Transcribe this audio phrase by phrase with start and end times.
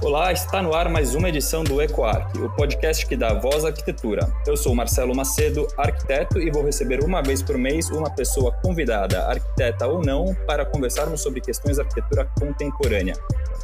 [0.00, 3.68] Olá, está no ar mais uma edição do EcoArc, o podcast que dá voz à
[3.68, 4.26] arquitetura.
[4.46, 9.26] Eu sou Marcelo Macedo, arquiteto, e vou receber uma vez por mês uma pessoa convidada,
[9.26, 13.14] arquiteta ou não, para conversarmos sobre questões de arquitetura contemporânea.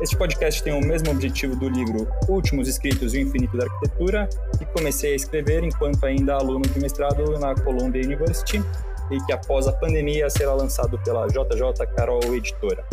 [0.02, 4.28] Este podcast tem o mesmo objetivo do livro Últimos Escritos e o Infinito da Arquitetura,
[4.58, 8.62] que comecei a escrever enquanto ainda aluno de mestrado na Columbia University
[9.11, 12.84] e que após a pandemia será lançado pela JJ Carol Editora.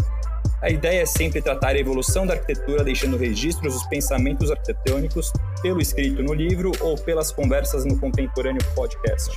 [0.62, 5.82] A ideia é sempre tratar a evolução da arquitetura, deixando registros dos pensamentos arquitetônicos pelo
[5.82, 9.36] escrito no livro ou pelas conversas no contemporâneo podcast.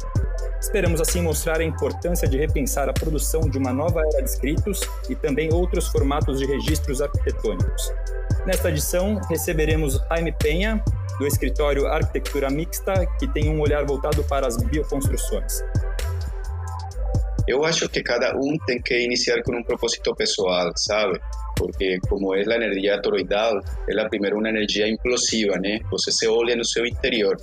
[0.61, 4.81] Esperamos assim mostrar a importância de repensar a produção de uma nova era de escritos
[5.09, 7.91] e também outros formatos de registros arquitetônicos.
[8.45, 10.83] Nesta edição, receberemos Jaime Penha,
[11.19, 15.62] do escritório Arquitetura Mixta, que tem um olhar voltado para as bioconstruções.
[17.47, 21.20] Eu acho que cada um tem que iniciar com um propósito pessoal, sabe?
[21.59, 25.78] Porque como é a energia toroidal, ela primeiro uma energia implosiva, né?
[25.91, 27.37] Você se olha no seu interior.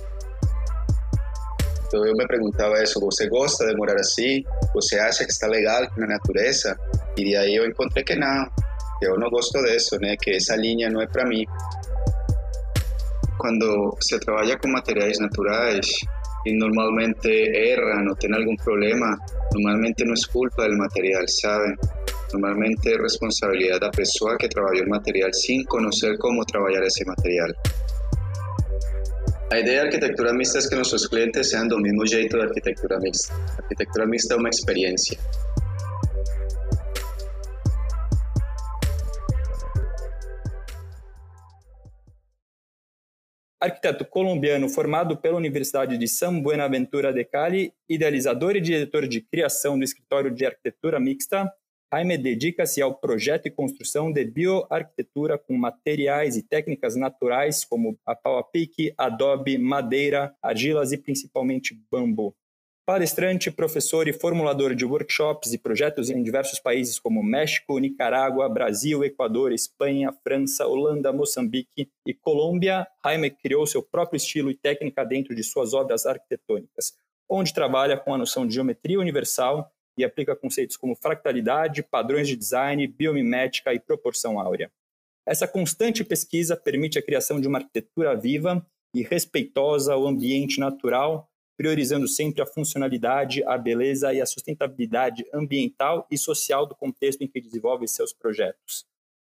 [1.86, 4.42] Então eu me perguntava isso, você gosta de morar assim?
[4.74, 6.76] Você acha que está legal com a natureza?
[7.16, 8.46] E daí eu encontrei que não,
[8.98, 10.16] que eu não gosto disso, né?
[10.16, 11.44] Que essa linha não é para mim.
[13.38, 15.86] Quando se trabalha com materiais naturais,
[16.44, 19.18] y normalmente erran o tienen algún problema,
[19.54, 21.76] normalmente no es culpa del material, ¿saben?
[22.32, 27.04] Normalmente es responsabilidad de la persona que trabajó el material sin conocer cómo trabajar ese
[27.04, 27.54] material.
[29.50, 32.98] La idea de arquitectura mixta es que nuestros clientes sean del mismo jeito de arquitectura
[32.98, 33.34] mixta.
[33.58, 35.18] arquitectura mixta es una experiencia.
[43.62, 49.78] Arquiteto colombiano formado pela Universidade de San Buenaventura de Cali, idealizador e diretor de criação
[49.78, 51.48] do escritório de arquitetura mixta,
[51.94, 58.16] Jaime dedica-se ao projeto e construção de bioarquitetura com materiais e técnicas naturais como a
[58.16, 62.34] pau a pique, adobe, madeira, argilas e principalmente bambu.
[62.84, 69.04] Palestrante, professor e formulador de workshops e projetos em diversos países como México, Nicarágua, Brasil,
[69.04, 75.32] Equador, Espanha, França, Holanda, Moçambique e Colômbia, Jaime criou seu próprio estilo e técnica dentro
[75.32, 76.92] de suas obras arquitetônicas,
[77.28, 82.34] onde trabalha com a noção de geometria universal e aplica conceitos como fractalidade, padrões de
[82.34, 84.72] design, biomimética e proporção áurea.
[85.24, 91.28] Essa constante pesquisa permite a criação de uma arquitetura viva e respeitosa ao ambiente natural,
[91.62, 97.28] priorizando sempre a funcionalidade, a beleza e a sustentabilidade ambiental e social do contexto em
[97.28, 98.84] que desenvolve seus projetos.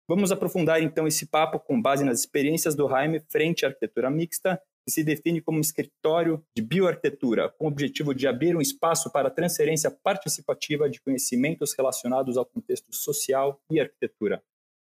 [0.09, 4.59] Vamos aprofundar então esse papo com base nas experiências do Jaime frente à arquitetura mixta,
[4.83, 9.11] que se define como um escritório de bioarquitetura, com o objetivo de abrir um espaço
[9.11, 14.41] para a transferência participativa de conhecimentos relacionados ao contexto social e arquitetura.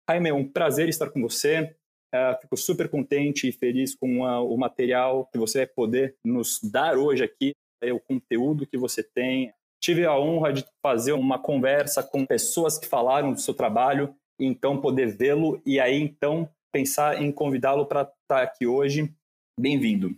[0.07, 1.75] Jaime, é um prazer estar com você.
[2.13, 6.59] Uh, fico super contente e feliz com a, o material que você vai poder nos
[6.61, 9.51] dar hoje aqui, é, o conteúdo que você tem.
[9.81, 14.79] Tive a honra de fazer uma conversa com pessoas que falaram do seu trabalho, então
[14.79, 19.11] poder vê-lo e aí então pensar em convidá-lo para estar tá aqui hoje.
[19.59, 20.15] Bem-vindo.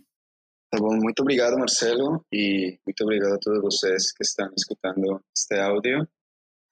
[0.70, 5.58] Tá bom, muito obrigado, Marcelo, e muito obrigado a todos vocês que estão escutando este
[5.58, 6.06] áudio.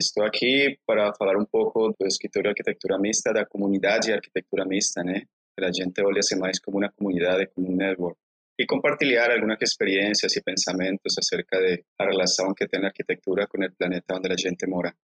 [0.05, 5.03] Estou aqui para falar um pouco do escritório arquitetura mista, da comunidade de arquitetura mista,
[5.03, 5.23] né?
[5.57, 8.19] Que a gente olha-se mais como uma comunidade, como um network.
[8.59, 13.73] E compartilhar algumas experiências e pensamentos acerca da relação que tem a arquitetura com o
[13.73, 14.95] planeta onde a gente mora.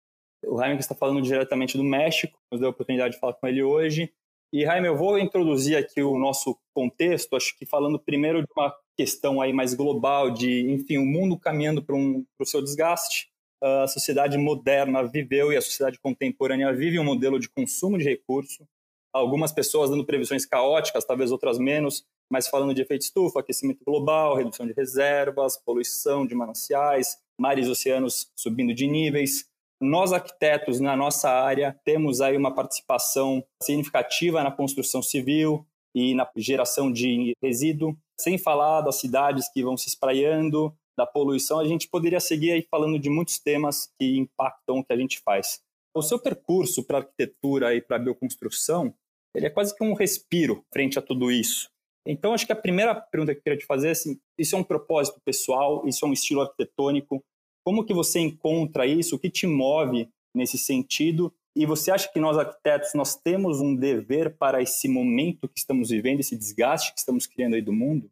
[0.45, 3.63] O Jaime está falando diretamente do México, nos deu a oportunidade de falar com ele
[3.63, 4.13] hoje.
[4.53, 8.75] E, Jaime, eu vou introduzir aqui o nosso contexto, acho que falando primeiro de uma
[8.99, 13.30] questão aí mais global, de, enfim, o mundo caminhando para um, o seu desgaste,
[13.63, 18.67] a sociedade moderna viveu e a sociedade contemporânea vive um modelo de consumo de recurso.
[19.13, 24.37] Algumas pessoas dando previsões caóticas, talvez outras menos, mas falando de efeito estufa, aquecimento global,
[24.37, 29.47] redução de reservas, poluição de mananciais, mares e oceanos subindo de níveis.
[29.81, 36.29] Nós, arquitetos, na nossa área, temos aí uma participação significativa na construção civil e na
[36.37, 41.89] geração de resíduo, sem falar das cidades que vão se espraiando, da poluição, a gente
[41.89, 45.63] poderia seguir aí falando de muitos temas que impactam o que a gente faz.
[45.97, 48.95] O seu percurso para arquitetura e para bioconstrução,
[49.35, 51.71] ele é quase que um respiro frente a tudo isso.
[52.07, 54.59] Então, acho que a primeira pergunta que eu queria te fazer é assim, isso é
[54.59, 57.25] um propósito pessoal, isso é um estilo arquitetônico,
[57.65, 61.33] como que você encontra isso, o que te move nesse sentido?
[61.57, 65.89] E você acha que nós arquitetos nós temos um dever para esse momento que estamos
[65.89, 68.11] vivendo, esse desgaste que estamos criando aí do mundo?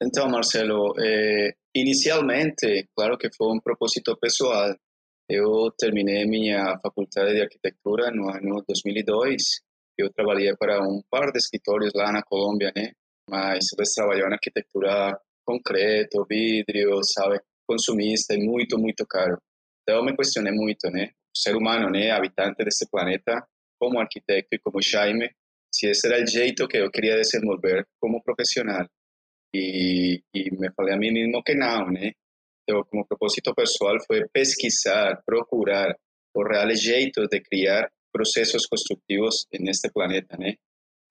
[0.00, 4.74] Então, Marcelo, é, inicialmente, claro que foi um propósito pessoal.
[5.28, 9.42] Eu terminei minha faculdade de arquitetura no ano 2002.
[9.98, 12.92] Eu trabalhei para um par de escritórios lá na Colômbia, né?
[13.28, 17.40] Mas eles trabalhavam na arquitetura concreto, vidro, sabe?
[17.66, 19.36] Consumista e muito, muito caro.
[19.82, 21.10] Então, eu me questionei muito, né?
[21.34, 22.12] O ser humano, né?
[22.12, 23.44] Habitante desse planeta,
[23.80, 25.28] como arquiteto e como Jaime,
[25.74, 28.86] se esse era o jeito que eu queria desenvolver como profissional.
[29.54, 32.12] E, e me falei a mim mesmo que não, né?
[32.62, 35.96] Então, como propósito pessoal foi pesquisar, procurar
[36.34, 40.54] o real jeito de criar processos construtivos neste planeta, né?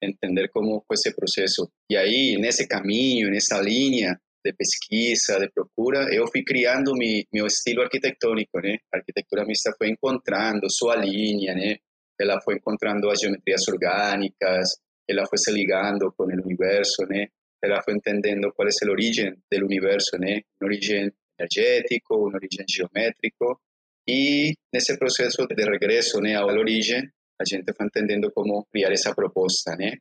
[0.02, 1.68] Entender como foi esse processo.
[1.90, 7.48] E aí, nesse caminho, nessa linha de pesquisa, de procura, eu fui criando mi, meu
[7.48, 8.78] estilo arquitetônico, né?
[8.94, 11.78] A arquitetura mista foi encontrando sua linha, né?
[12.20, 14.78] Ela foi encontrando as geometrias orgânicas,
[15.10, 17.28] ela foi se ligando com o universo, né?
[17.64, 20.42] Ela foi entendendo qual é o origem do universo, né?
[20.62, 23.60] Um origem energético, um origem geométrico.
[24.08, 27.10] E nesse processo de regresso né, à origem,
[27.40, 29.94] a gente foi entendendo como criar essa proposta, né?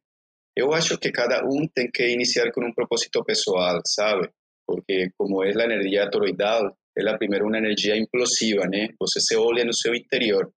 [0.56, 4.28] Eu acho que cada um tem que iniciar com um propósito pessoal, sabe?
[4.66, 8.88] Porque como é a energia toroidal, ela primeiro uma energia implosiva, né?
[9.00, 10.50] Você se olha no seu interior,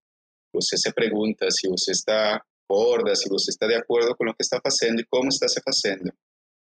[0.53, 4.43] você se pergunta se você está acorda, se você está de acordo com o que
[4.43, 6.13] está fazendo e como está se fazendo.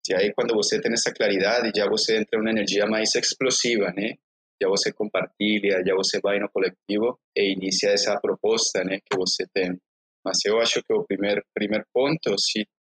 [0.08, 3.93] E aí, quando você tem essa claridade, já você entra em uma energia mais explosiva,
[3.93, 4.14] né?
[4.61, 9.47] Já você compartilha, já você vai no coletivo e inicia essa proposta, né, que você
[9.55, 9.79] tem.
[10.25, 12.35] Mas eu acho que o primeiro primeiro ponto,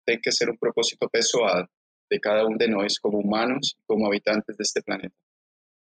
[0.05, 1.65] tem que ser um propósito pessoal
[2.11, 5.13] de cada um de nós, como humanos, como habitantes deste planeta.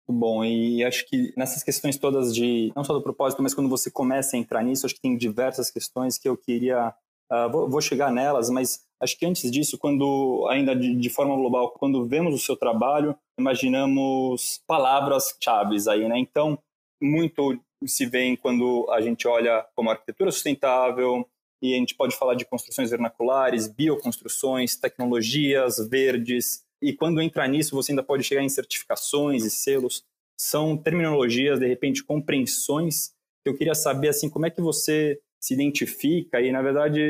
[0.09, 3.91] Bom, e acho que nessas questões todas de, não só do propósito, mas quando você
[3.91, 6.95] começa a entrar nisso, acho que tem diversas questões que eu queria
[7.33, 11.35] Uh, vou, vou, chegar nelas, mas acho que antes disso, quando ainda de, de, forma
[11.37, 16.19] global, quando vemos o seu trabalho, imaginamos palavras-chave aí, né?
[16.19, 16.59] Então,
[17.03, 21.29] muito se vê quando a gente olha como arquitetura sustentável,
[21.63, 27.75] e a gente pode falar de construções vernaculares, bioconstruções, tecnologias verdes, e quando entra nisso,
[27.75, 30.05] você ainda pode chegar em certificações e selos.
[30.39, 33.15] São terminologias, de repente, compreensões
[33.45, 37.01] eu queria saber, assim, como é que você se identifica e, na verdade,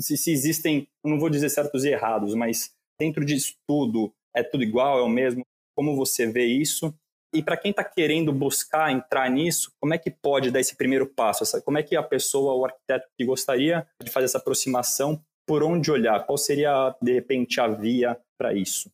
[0.00, 4.62] se, se existem, não vou dizer certos e errados, mas dentro disso tudo é tudo
[4.62, 5.42] igual, é o mesmo,
[5.76, 6.94] como você vê isso?
[7.34, 11.06] E para quem está querendo buscar entrar nisso, como é que pode dar esse primeiro
[11.06, 11.44] passo?
[11.62, 15.90] Como é que a pessoa, o arquiteto que gostaria de fazer essa aproximação, por onde
[15.90, 16.24] olhar?
[16.26, 18.90] Qual seria, de repente, a via para isso?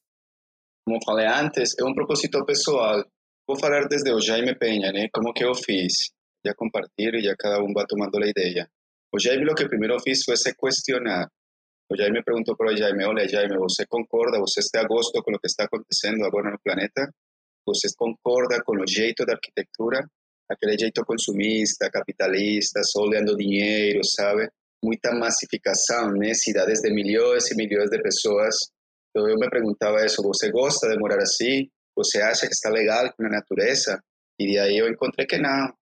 [0.87, 3.05] Como falei antes, é um propósito pessoal.
[3.47, 5.09] Vou falar desde o Jaime Penha, né?
[5.13, 6.13] Como que eu fiz?
[6.45, 8.69] ya compartir y ya cada uno va tomando la idea.
[9.11, 11.27] O Jaime lo que primero hizo fue se cuestionar.
[11.91, 15.39] O Jaime preguntó por Jaime, hola Jaime, ¿usted concorda, usted está a gosto con lo
[15.39, 17.09] que está acontecendo agora no planeta?
[17.67, 20.07] ¿Usted concorda con los jeito de arquitectura?
[20.47, 24.49] Aquele jeito consumista, capitalista, só olhando dinheiro, sabe?
[24.83, 26.35] Muita massificação, né?
[26.35, 28.57] Cidades de milhões e milhões de pessoas.
[29.09, 31.67] Então eu me perguntava isso, você gosta de morar assim?
[31.97, 33.99] Você acha que está legal com a natureza?
[34.39, 35.73] E de aí eu encontrei que não,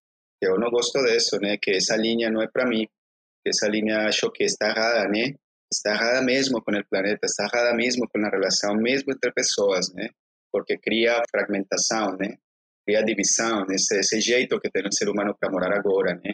[0.41, 1.59] que eu não gosto disso, né?
[1.61, 2.87] Que essa linha não é para mim.
[3.49, 5.35] Essa linha acho que está errada, né?
[5.73, 9.93] Está errada mesmo com o planeta, está errada mesmo com a relação mesmo entre pessoas,
[9.95, 10.09] né?
[10.53, 12.37] Porque cria fragmentação, né?
[12.87, 16.33] Cria divisão, esse, esse jeito que tem o ser humano para morar agora, né?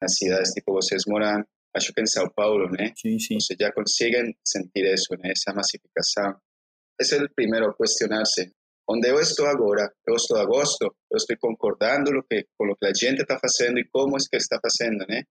[0.00, 2.92] Nas cidades, tipo, vocês moram, acho que em São Paulo, né?
[2.96, 3.38] Sim, sim.
[3.38, 5.30] Vocês já conseguem sentir isso, né?
[5.30, 6.36] Essa massificação.
[7.00, 8.52] Esse é o primeiro, questionar-se
[8.88, 12.76] onde eu estou agora, eu estou a gosto, eu estou concordando lo que, com o
[12.76, 15.22] que a gente está fazendo e como é que está fazendo, né?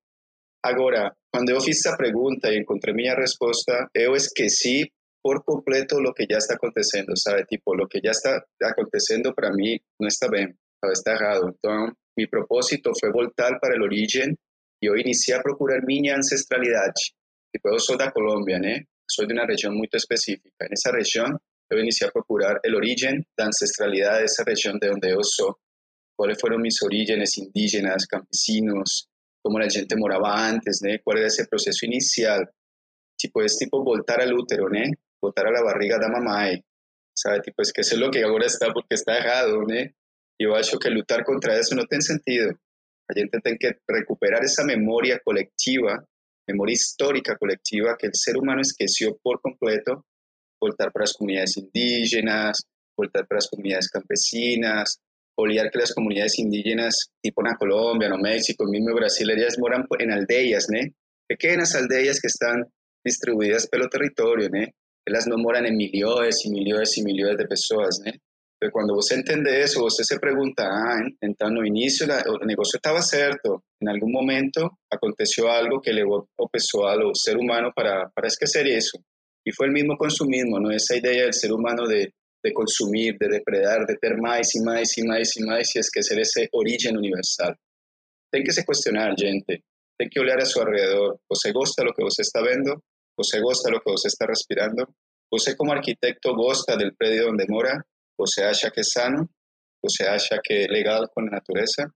[0.63, 4.91] Agora, quando eu fiz essa pergunta e encontrei minha resposta, eu esqueci
[5.23, 7.45] por completo o que já está acontecendo, sabe?
[7.45, 10.53] Tipo, o que já está acontecendo para mim não está bem,
[10.91, 11.53] está errado.
[11.57, 14.35] Então, meu propósito foi voltar para a origem
[14.81, 17.13] e eu iniciei a procurar minha ancestralidade.
[17.55, 18.83] Tipo, eu sou da Colômbia, né?
[19.09, 20.67] Sou de uma região muito específica.
[20.69, 21.37] Nessa região,
[21.71, 25.53] yo inicié a procurar el origen, la ancestralidad de esa región de donde yo soy,
[26.17, 29.07] cuáles fueron mis orígenes indígenas, campesinos,
[29.41, 30.91] cómo la gente moraba antes, ¿no?
[31.03, 32.49] cuál era ese proceso inicial.
[33.17, 34.79] Tipo, es tipo voltar al útero, ¿no?
[35.21, 36.47] voltar a la barriga da mamá,
[37.13, 37.41] ¿sabe?
[37.41, 39.75] Tipo, es que eso es lo que ahora está porque está errado, ¿no?
[40.39, 42.47] Yo acho que luchar contra eso no tiene sentido.
[43.07, 46.03] La gente tiene que recuperar esa memoria colectiva,
[46.47, 50.05] memoria histórica colectiva que el ser humano esqueció por completo
[50.59, 52.63] voltar para las comunidades indígenas,
[52.95, 54.99] voltar para las comunidades campesinas,
[55.37, 60.11] olvidar que las comunidades indígenas, tipo en Colombia, en México, mismo Brasil, ellas moran en
[60.11, 60.79] aldeas, ¿no?
[61.27, 62.65] Pequeñas aldeas que están
[63.03, 64.67] distribuidas pelo territorio, ¿no?
[65.07, 68.13] elas não moram em milhões e milhões e milhões de pessoas, né?
[68.57, 73.01] Então, quando você entende isso, você se pergunta, ah, então no início o negócio estava
[73.01, 78.27] certo, em algum momento aconteceu algo que levou o pessoal, o ser humano, para, para
[78.27, 78.99] esquecer isso.
[79.43, 80.71] E foi o mesmo consumismo, não?
[80.71, 84.97] essa ideia do ser humano de, de consumir, de depredar, de ter mais e mais
[84.97, 87.55] e mais e mais e esquecer essa origem universal.
[88.31, 89.63] Tem que se questionar, gente.
[89.97, 91.19] Tem que olhar a seu alrededor.
[91.29, 92.81] Você gosta do que você está vendo?
[93.17, 94.87] Você gosta do que você está respirando?
[95.31, 97.85] Você, como arquitecto, gosta do prédio onde mora?
[98.17, 99.29] Você acha que é sano?
[99.83, 101.91] Você acha que é legal com a natureza?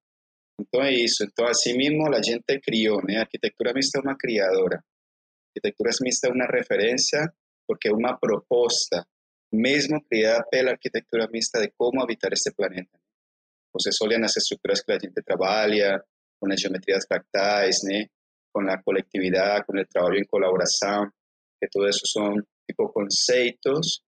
[0.60, 1.24] Então é isso.
[1.24, 3.18] Então, assim mesmo, a gente criou, né?
[3.18, 3.74] A arquitetura
[4.20, 4.78] criadora.
[4.78, 7.32] A arquitetura mista é uma referência
[7.68, 9.06] porque é uma proposta,
[9.56, 13.00] mesmo criada pela arquitetura mista, de como habitar este planeta.
[13.74, 16.04] Vocês olham as estruturas que a gente trabalha,
[16.40, 18.06] com as geometrias fractais, né?
[18.54, 21.10] com a coletividade, com o trabalho em colaboração,
[21.60, 22.34] que tudo isso são
[22.66, 24.02] tipo conceitos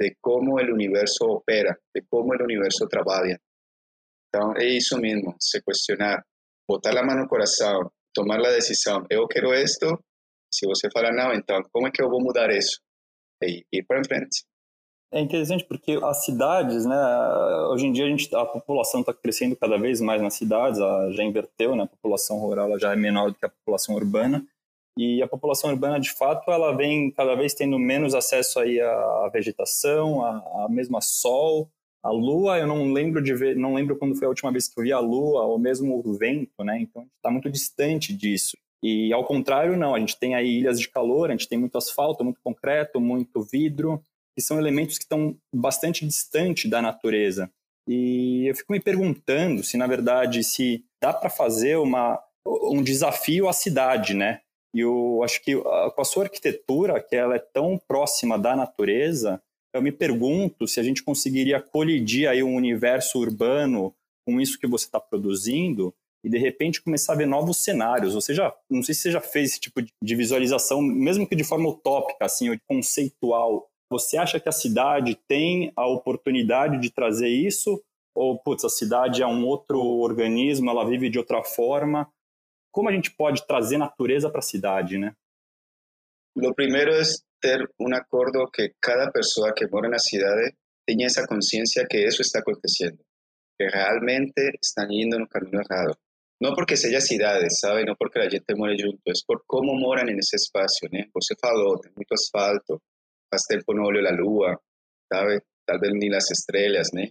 [0.00, 3.36] de cómo el universo opera, de cómo el universo trabaja.
[4.32, 6.22] Entonces, es eso mismo, se cuestionar,
[6.68, 10.04] botar la mano no corazón, tomar la decisión, yo quiero esto,
[10.50, 12.80] se você fala não, então como é que eu vou mudar isso?
[13.42, 14.44] E ir para frente.
[15.10, 16.96] É interessante porque as cidades, né,
[17.70, 21.24] hoje em dia a, gente, a população está crescendo cada vez mais nas cidades, já
[21.24, 24.46] inverteu, né, a população rural já é menor do que a população urbana,
[24.98, 29.30] e a população urbana, de fato, ela vem cada vez tendo menos acesso aí à
[29.32, 31.70] vegetação, a, a mesmo a sol,
[32.02, 32.58] a lua.
[32.58, 34.92] Eu não lembro de ver, não lembro quando foi a última vez que eu vi
[34.92, 36.80] a lua, ou mesmo o vento, né?
[36.80, 38.56] Então, está muito distante disso.
[38.82, 39.94] E ao contrário, não.
[39.94, 43.40] A gente tem aí ilhas de calor, a gente tem muito asfalto, muito concreto, muito
[43.40, 44.02] vidro,
[44.38, 47.50] que são elementos que estão bastante distante da natureza.
[47.88, 53.48] E eu fico me perguntando se, na verdade, se dá para fazer uma, um desafio
[53.48, 54.40] à cidade, né?
[54.72, 59.42] E eu acho que com a sua arquitetura, que ela é tão próxima da natureza,
[59.74, 63.92] eu me pergunto se a gente conseguiria colidir aí um universo urbano
[64.24, 65.92] com isso que você está produzindo
[66.24, 68.14] e de repente começar a ver novos cenários.
[68.14, 71.42] Você já, não sei se você já fez esse tipo de visualização, mesmo que de
[71.42, 73.68] forma utópica, assim, ou conceitual.
[73.90, 77.82] Você acha que a cidade tem a oportunidade de trazer isso?
[78.14, 82.10] Ou, putz, a cidade é um outro organismo, ela vive de outra forma?
[82.78, 85.12] como a gente pode trazer natureza para a cidade, né?
[86.36, 87.02] Lo primeiro é
[87.40, 90.54] ter um acordo que cada pessoa que mora na cidade
[90.86, 92.98] tenha essa consciência que isso está acontecendo,
[93.58, 95.96] que realmente estão indo no caminho errado.
[96.40, 97.84] Não porque seja cidade, sabe?
[97.84, 101.06] Não porque a gente mora junto, é por como moram nesse espaço, né?
[101.14, 102.80] Você falou, tem muito asfalto,
[103.30, 104.60] faz tempo não olho a lua,
[105.12, 105.42] sabe?
[105.66, 107.08] Talvez nem as estrelas, né?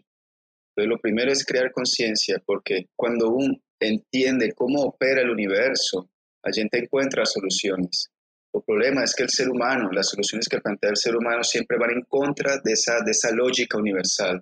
[0.78, 6.10] Então, o primeiro é criar consciência, porque quando um entiende cómo opera el universo,
[6.44, 8.10] la gente encuentra soluciones.
[8.54, 11.78] El problema es que el ser humano, las soluciones que plantea el ser humano siempre
[11.78, 14.42] van en contra de esa, de esa lógica universal.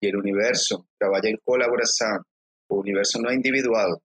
[0.00, 2.22] Y el universo trabaja en colaboración.
[2.68, 3.96] El universo no es individual.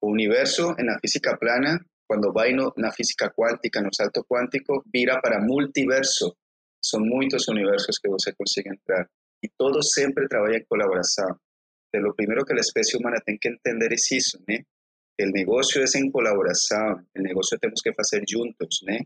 [0.00, 4.24] El universo en la física plana, cuando va en la física cuántica, en el salto
[4.26, 6.38] cuántico, vira para multiverso.
[6.80, 9.08] Son muchos universos que se consigue entrar.
[9.42, 11.38] Y todo siempre trabaja en colaboración
[11.96, 14.54] lo primero que la especie humana tiene que entender es eso, ¿no?
[15.16, 18.96] El negocio es en colaboración, el negocio tenemos que hacer juntos, ¿no?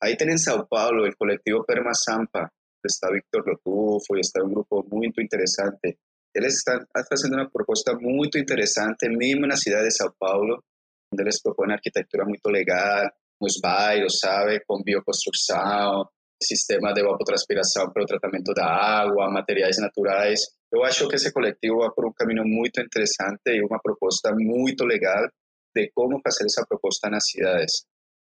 [0.00, 4.52] Ahí tienen en Sao Paulo el colectivo Perma Sampa, está Víctor Lotufo y está un
[4.52, 5.98] grupo muy interesante.
[6.32, 10.64] Ellos están haciendo una propuesta muy interesante, mismo en la ciudad de Sao Paulo,
[11.10, 16.04] donde les propone arquitectura muy legal, muy bairros, sabe, con bioconstrucción,
[16.38, 20.40] sistema de evapotranspiração para o tratamento da água, materiais naturais.
[20.72, 24.84] Eu acho que esse coletivo vai por um caminho muito interessante e uma proposta muito
[24.84, 25.28] legal
[25.74, 27.84] de como fazer essa proposta nas cidades.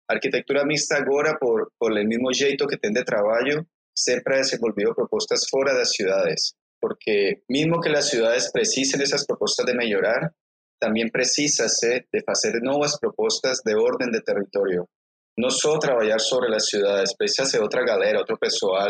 [0.09, 4.95] A arquitetura mista agora, por, por o mesmo jeito que tem de trabalho, sempre desenvolveu
[4.95, 10.33] propostas fora das cidades, porque mesmo que as cidades precisem dessas propostas de melhorar,
[10.81, 14.89] também precisa-se de fazer novas propostas de ordem de território,
[15.39, 18.89] não só trabalhar sobre as cidades, precisa ser outra galera, outro pessoal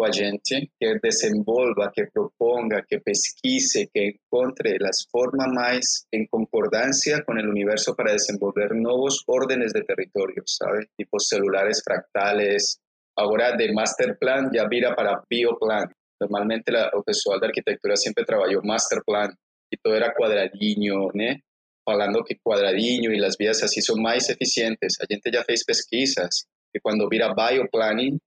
[0.00, 6.26] com a gente que desenvolva, que proponga, que pesquise, que encontre as formas mais em
[6.26, 10.86] concordância com o universo para desenvolver novos ordens de território, sabe?
[10.98, 12.78] Tipo celulares fractales.
[13.14, 15.84] Agora de master plan já vira para bioplan.
[16.18, 19.28] Normalmente la, o pessoal da arquitetura sempre trabalhou master plan
[19.72, 21.42] e todo era quadradinho, né?
[21.84, 24.96] falando que cuadradinho y las vías así son más eficientes.
[25.00, 28.18] La gente ya fez pesquisas que cuando vira bioplanning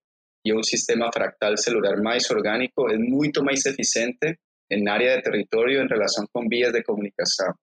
[0.44, 5.82] y un sistema fractal celular más orgánico es mucho más eficiente en área de territorio
[5.82, 7.54] en relación con vías de comunicación.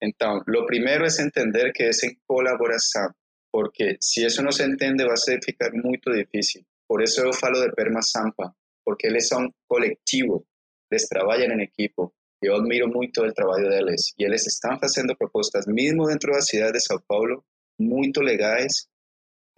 [0.00, 3.12] Entonces, lo primero es entender que es en colaboración,
[3.50, 6.64] porque si eso no se entiende va a ser ficar muy difícil.
[6.86, 8.52] Por eso eu falo de Perma Sampa,
[8.84, 10.44] porque eles são coletivo,
[10.90, 12.12] eles trabalham em equipo.
[12.42, 14.14] Eu admiro muito o trabalho deles.
[14.18, 17.44] E eles estão fazendo propostas, mesmo dentro da cidade de São Paulo,
[17.78, 18.86] muito legais.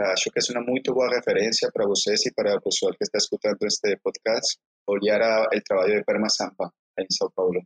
[0.01, 3.19] Acho que é uma muito boa referência para vocês e para o pessoal que está
[3.19, 4.59] escutando este podcast,
[4.89, 7.63] olhar o trabalho de Perma Sampa em São Paulo.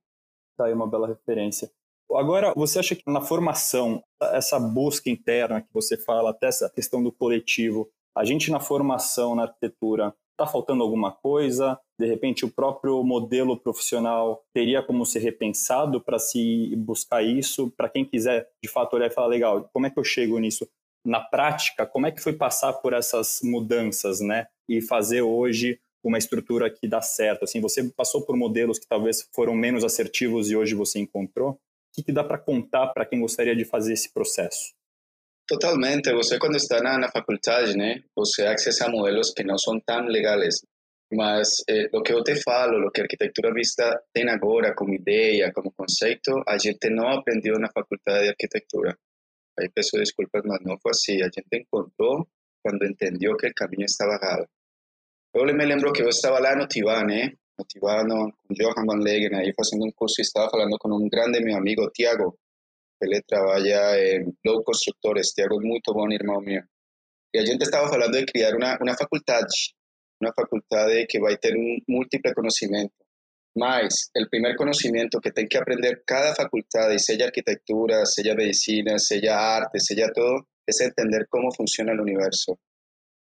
[0.52, 1.70] Está aí uma bela referência.
[2.12, 7.02] Agora, você acha que na formação, essa busca interna que você fala, até essa questão
[7.02, 11.78] do coletivo, a gente na formação, na arquitetura, está faltando alguma coisa?
[11.98, 17.70] De repente, o próprio modelo profissional teria como ser repensado para se buscar isso?
[17.70, 20.68] Para quem quiser, de fato, olhar e falar, legal, como é que eu chego nisso?
[21.04, 24.46] Na prática, como é que foi passar por essas mudanças, né?
[24.68, 27.44] E fazer hoje uma estrutura que dá certo?
[27.44, 31.58] Assim, você passou por modelos que talvez foram menos assertivos e hoje você encontrou?
[31.96, 34.74] que, que dá para contar para quem gostaria de fazer esse processo?
[35.48, 36.12] Totalmente.
[36.12, 40.60] Você, quando está na, na faculdade, né, você acessa modelos que não são tão legais.
[41.12, 44.94] Mas eh, o que eu te falo, o que a arquitetura vista tem agora como
[44.94, 48.98] ideia, como conceito, a gente não aprendeu na faculdade de arquitetura.
[49.58, 51.22] Aí peço desculpas, mas não foi assim.
[51.22, 52.28] A gente encontrou
[52.62, 54.48] quando entendeu que o caminho estava errado.
[55.34, 57.32] Eu me lembro que eu estava lá no Tibá, né?
[57.58, 61.40] motivando con Johan Van Legen ahí haciendo un curso y estaba hablando con un grande
[61.40, 62.38] mi amigo Tiago,
[63.00, 65.34] que le trabaja en Low Constructores.
[65.34, 66.60] Tiago es muy buen hermano mío.
[67.32, 69.44] Y a gente estaba hablando de crear una, una facultad,
[70.20, 73.04] una facultad de que va a tener un múltiple conocimiento.
[73.56, 78.98] Más, el primer conocimiento que tiene que aprender cada facultad, y sea arquitectura, sea medicina,
[78.98, 82.58] sea arte, sea todo, es entender cómo funciona el universo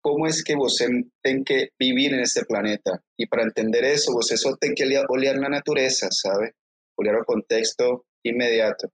[0.01, 3.03] cómo es que vos tiene que vivir en este planeta.
[3.17, 6.55] Y para entender eso, vos eso tiene que olear la naturaleza, ¿sabe?
[6.97, 8.89] Olear el contexto inmediato.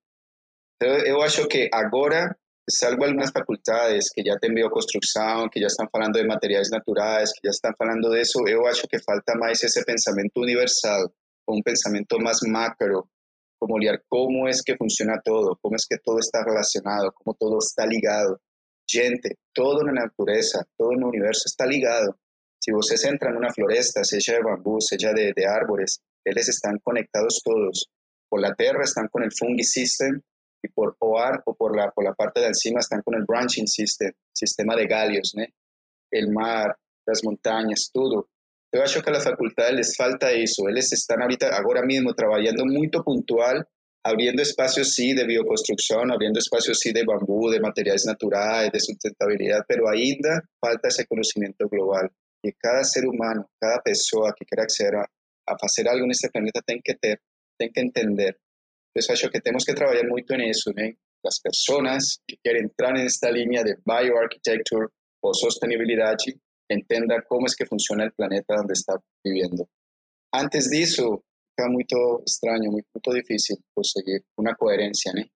[0.79, 5.89] Entonces, yo acho que ahora, salvo algunas facultades que ya tienen bioconstrucción, que ya están
[5.93, 9.63] hablando de materiales naturales, que ya están hablando de eso, yo acho que falta más
[9.63, 11.11] ese pensamiento universal,
[11.47, 13.11] un pensamiento más macro,
[13.59, 17.59] como olear cómo es que funciona todo, cómo es que todo está relacionado, cómo todo
[17.59, 18.41] está ligado
[18.87, 22.19] gente, todo en la naturaleza, todo en el universo está ligado.
[22.59, 26.79] Si ustedes entran en una floresta, sea de bambú, sea de, de árboles, ellos están
[26.83, 27.91] conectados todos.
[28.29, 30.21] Por la tierra están con el fungi system
[30.65, 33.67] y por OAR o por la, por la parte de encima están con el branching
[33.67, 35.45] system, sistema de galios, ¿no?
[36.11, 38.29] el mar, las montañas, todo.
[38.73, 40.69] Yo acho que a las facultades les falta eso.
[40.69, 43.67] Ellos están ahorita, ahora mismo, trabajando muy puntual
[44.05, 49.65] abriendo espacios sí de bioconstrucción, abriendo espacios sí de bambú, de materiales naturales, de sustentabilidad,
[49.67, 52.11] pero ainda falta ese conocimiento global.
[52.43, 55.11] Y cada ser humano, cada persona que quiera acceder a,
[55.47, 56.95] hacer algo en este planeta tiene que,
[57.57, 58.39] tiene que entender.
[58.95, 60.85] Entonces, acho que tenemos que trabajar mucho en eso, ¿no?
[61.23, 64.87] Las personas que quieren entrar en esta línea de bioarchitecture
[65.21, 66.17] o sostenibilidad,
[66.69, 69.69] entendan cómo es que funciona el planeta donde está viviendo.
[70.33, 75.27] Antes de eso, fica muito estranho, muito, muito difícil conseguir uma coerência, né?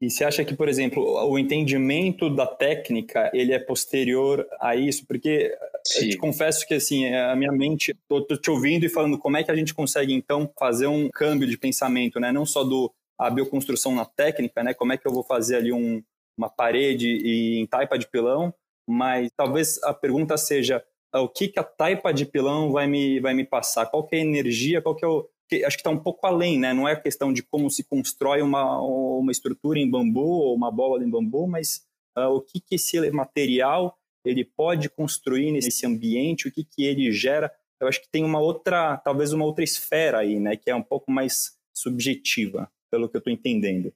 [0.00, 5.04] E você acha que, por exemplo, o entendimento da técnica ele é posterior a isso?
[5.06, 5.52] Porque
[5.84, 6.04] Sim.
[6.04, 9.42] eu te confesso que assim a minha mente, estou te ouvindo e falando como é
[9.42, 12.30] que a gente consegue então fazer um câmbio de pensamento, né?
[12.30, 14.72] Não só do a bioconstrução na técnica, né?
[14.72, 16.00] Como é que eu vou fazer ali um,
[16.36, 18.54] uma parede em taipa de pilão?
[18.86, 20.82] Mas talvez a pergunta seja
[21.12, 23.86] o que, que a taipa de pilão vai me, vai me passar?
[23.86, 24.80] Qual que é a energia?
[24.80, 25.28] Qual que é o,
[25.64, 26.72] acho que está um pouco além, né?
[26.72, 30.70] Não é a questão de como se constrói uma, uma estrutura em bambu ou uma
[30.70, 36.48] bola em bambu, mas uh, o que, que esse material ele pode construir nesse ambiente,
[36.48, 37.50] o que, que ele gera.
[37.80, 40.56] Eu acho que tem uma outra, talvez uma outra esfera aí, né?
[40.56, 43.92] Que é um pouco mais subjetiva, pelo que eu estou entendendo.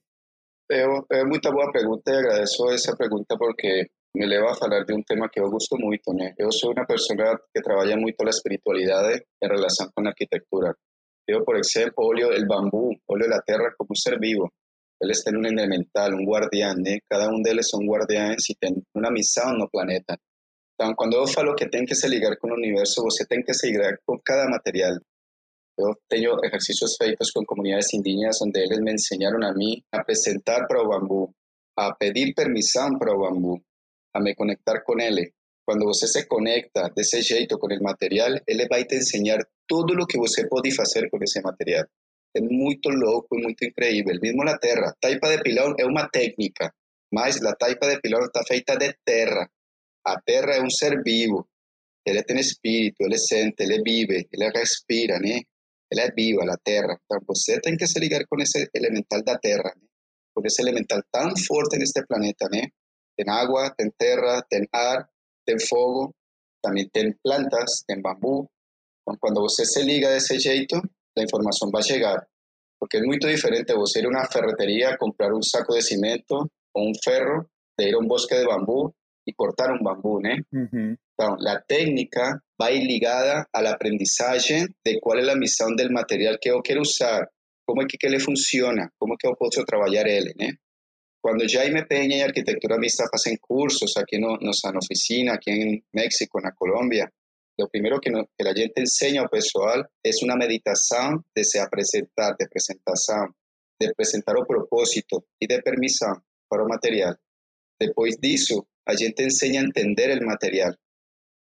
[0.71, 4.93] É, é muita boa pergunta e agradeço essa pergunta porque me leva a falar de
[4.93, 6.33] um tema que eu gosto muito, né?
[6.37, 10.75] Eu sou uma pessoa que trabalha muito a espiritualidade em relação com a arquitetura.
[11.27, 14.51] Yo, por ejemplo, olio el bambú, olio la tierra como un ser vivo.
[14.99, 17.01] Él está en un elemental, un guardián, ¿eh?
[17.09, 20.17] cada uno de ellos son guardianes y tienen una misión no planeta.
[20.77, 23.53] Entonces, cuando yo falo que tiene que se ligar con el universo, usted tiene que
[23.53, 25.01] se ligar con cada material.
[25.77, 30.67] Yo tengo ejercicios feitos con comunidades indígenas donde ellos me enseñaron a mí a presentar
[30.67, 31.33] para el bambú,
[31.77, 33.61] a pedir permisión para el bambú,
[34.13, 35.33] a me conectar con él.
[35.65, 39.47] Cuando usted se conecta de ese jeito con el material, él va a te enseñar
[39.65, 41.85] todo lo que você pode fazer com esse material.
[42.35, 44.19] É muito louco muito incrível.
[44.21, 46.73] Mesmo na terra, taipa de pilão é uma técnica,
[47.11, 49.47] mas a taipa de pilão está feita de terra.
[50.05, 51.47] A terra é um ser vivo.
[52.05, 55.39] Ele tem espírito, ele sente, ele vive, ele respira, né?
[55.89, 56.99] Ele é viva, a terra.
[57.05, 59.87] Então você tem que se ligar com esse elemental da terra, né?
[60.35, 62.67] com esse elemental tão forte neste planeta, né?
[63.15, 65.07] Tem água, tem terra, tem ar,
[65.45, 66.13] tem fogo,
[66.63, 68.49] também tem plantas, tem bambu.
[69.01, 70.75] Então, quando você se liga desse jeito,
[71.17, 72.25] a informação vai chegar.
[72.79, 76.89] Porque é muito diferente você ir a uma ferreteria, comprar um saco de cimento ou
[76.89, 77.45] um ferro,
[77.77, 78.93] de ir a um bosque de bambu
[79.27, 80.37] e cortar um bambu, né?
[80.51, 80.95] Uhum.
[81.13, 86.49] Então, a técnica vai ligada à aprendizagem de qual é a missão do material que
[86.49, 87.27] eu quero usar,
[87.65, 90.51] como é que ele funciona, como é que eu posso trabalhar ele, né?
[91.23, 96.41] Quando Jaime Peña e Arquitectura Mista fazem cursos aqui no, nossa oficina, aqui em México,
[96.41, 97.09] na Colômbia,
[97.57, 101.57] o primeiro que, no, que a gente ensina ao pessoal é uma meditação de se
[101.59, 103.29] apresentar, de apresentação,
[103.79, 106.13] de apresentar o propósito e de permissão
[106.49, 107.15] para o material.
[107.79, 110.73] Depois disso, a gente ensina a entender o material.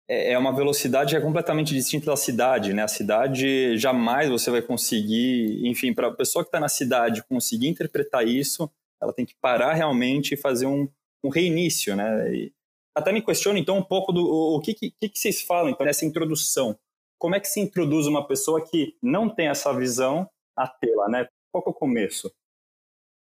[0.09, 2.81] É, é uma velocidade é completamente distinta da cidade, né?
[2.81, 7.67] A cidade jamais você vai conseguir, enfim, para a pessoa que está na cidade conseguir
[7.67, 8.67] interpretar isso,
[9.01, 10.87] ela tem que parar realmente e fazer um,
[11.23, 12.33] um reinício, né?
[12.33, 12.53] E
[12.95, 16.05] até me questiono então um pouco do o que, que, que vocês falam então, nessa
[16.05, 16.77] introdução.
[17.17, 21.27] Como é que se introduz uma pessoa que não tem essa visão a tê-la, né?
[21.51, 22.31] Qual é o começo?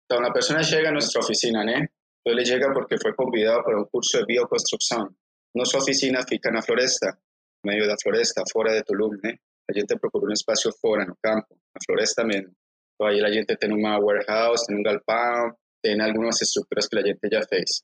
[0.05, 1.87] Então, a pessoa chega à nossa oficina, né?
[2.27, 5.09] Ele chega porque foi convidado para um curso de bioconstrução.
[5.55, 7.19] Nossa oficina fica na floresta,
[7.65, 9.37] no meio da floresta, fora de Tulum, né?
[9.71, 12.53] A gente procura um espaço fora, no campo, na floresta mesmo.
[12.95, 17.03] Então, aí a gente tem uma warehouse, tem um galpão, tem algumas estruturas que a
[17.03, 17.83] gente já fez.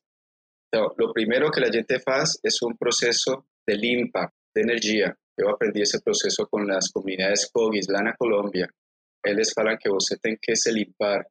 [0.69, 5.17] Então, o primeiro que a gente faz é um processo de limpa de energia.
[5.39, 8.69] Eu aprendi esse processo com as comunidades Cogis lá na Colômbia.
[9.25, 11.25] Eles falam que você tem que se limpar.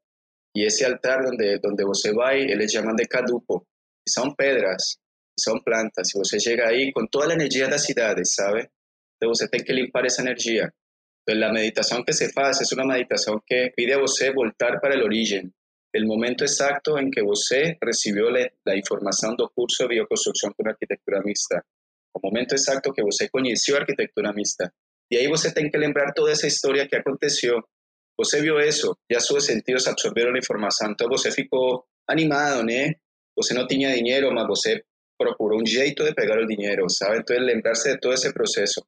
[0.56, 3.66] E esse altar onde, onde você vai, eles chamam de cadupo.
[4.08, 4.98] E são pedras,
[5.40, 6.10] são plantas.
[6.14, 8.70] E você chega aí com toda a energia da cidade, sabe?
[9.16, 10.72] Então você tem que limpar essa energia.
[11.28, 15.00] Então, a meditação que se faz é uma meditação que pide a você voltar para
[15.00, 15.50] o origen,
[15.94, 21.22] el momento exacto en que você recibió la información del curso de bioconstrucción con arquitectura
[21.24, 21.64] mixta,
[22.16, 24.74] el momento exacto que você conheció arquitectura mixta.
[25.10, 27.70] Y ahí você tem que lembrar toda esa historia que aconteció.
[28.18, 32.94] Você viu eso, ya sus sentidos absorbieron la información, entonces você ficou animado, né?
[33.36, 34.86] Você no tenía dinero, mas você
[35.18, 37.18] procuró un jeito de pegar el dinero, sabe?
[37.18, 38.88] Entonces, lembrarse de todo ese proceso.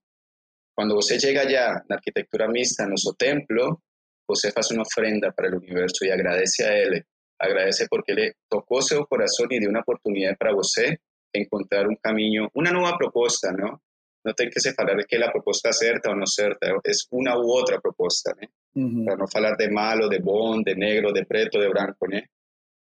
[0.75, 3.81] Cuando você llega allá, la arquitectura mixta, en nuestro templo,
[4.27, 7.03] você faz uma ofrenda para o universo e agradece a ele.
[7.39, 10.97] Agradece porque ele tocou seu coração e deu uma oportunidade para você
[11.35, 13.77] encontrar um caminho, uma nova proposta, não?
[14.25, 16.73] Não tem que se falar que a proposta é certa ou não certa, é
[17.11, 18.47] uma ou outra proposta, né?
[18.75, 19.05] Uhum.
[19.05, 22.23] Para não falar de malo, de bom, de negro, de preto, de branco, né?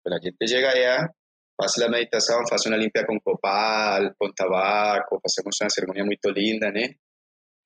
[0.05, 1.09] Quando a gente chega allá,
[1.61, 6.71] faz a meditação, faz uma limpia com copal, com tabaco, fazemos uma cerimônia muito linda,
[6.71, 6.95] né?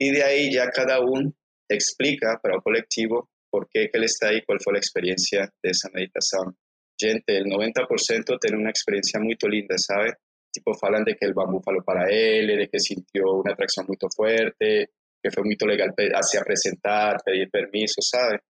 [0.01, 1.31] E de aí já cada um
[1.71, 5.89] explica para o coletivo por qué él está ahí, cuál fue la experiencia de esa
[5.93, 6.57] meditación.
[6.99, 10.15] Gente, el 90% tiene una experiencia muy linda, ¿sabe?
[10.53, 13.97] Tipo, falan de que el bambú faló para él, de que sintió una atracción muy
[14.15, 14.91] fuerte,
[15.23, 18.41] que fue muy legal hacia presentar, pedir permiso, ¿sabe?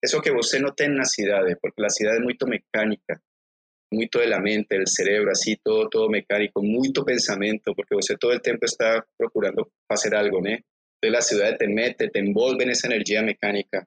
[0.00, 3.20] Eso que usted no tiene en la ciudad, porque la ciudad es muy mecánica,
[3.92, 8.32] muy de la mente, el cerebro, así, todo, todo mecánico, muy pensamiento, porque usted todo
[8.32, 10.48] el tiempo está procurando hacer algo, ¿no?
[10.48, 10.62] Entonces
[11.02, 13.86] la ciudad te mete, te envuelve en esa energía mecánica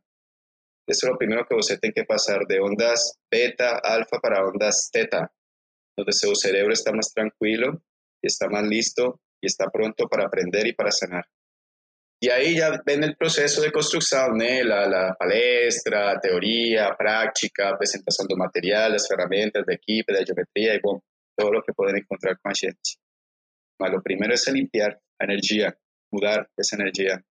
[0.88, 4.90] eso es lo primero que usted tiene que pasar de ondas beta, alfa para ondas
[4.92, 5.32] teta,
[5.98, 7.82] donde su cerebro está más tranquilo
[8.22, 11.26] y está más listo y está pronto para aprender y para sanar.
[12.22, 18.36] Y ahí ya ven el proceso de construcción, la, la, palestra, teoría, práctica, presentación de
[18.36, 22.92] materiales, herramientas de equipo, de geometría y todo lo que pueden encontrar con la gente.
[23.78, 25.78] Pero lo primero es limpiar energía,
[26.12, 27.24] mudar esa energía